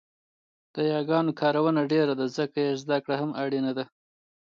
د 0.75 0.75
یاګانو 0.93 1.31
کارونه 1.41 1.81
ډېره 1.91 2.13
ده 2.19 2.25
ځکه 2.37 2.57
يې 2.65 2.73
زده 2.83 2.97
کړه 3.03 3.15
هم 3.21 3.31
اړینه 3.43 3.71
ده 3.77 3.85